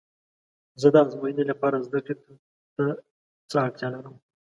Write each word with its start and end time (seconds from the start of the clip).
زه 0.81 0.87
د 0.93 0.95
ازموینې 1.03 1.43
لپاره 1.51 1.83
زده 1.87 1.99
کړې 2.05 2.15
ته 2.75 2.85
څه 3.49 3.57
اړتیا 3.65 3.87
لرم؟ 3.95 4.15